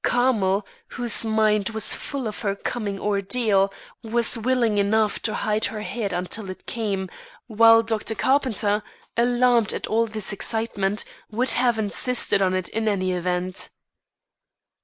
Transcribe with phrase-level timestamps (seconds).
[0.03, 5.81] Carmel, whose mind was full of her coming ordeal, was willing enough to hide her
[5.83, 7.07] head until it came;
[7.45, 8.15] while Dr.
[8.15, 8.81] Carpenter,
[9.15, 13.69] alarmed at all this excitement, would have insisted on it in any event.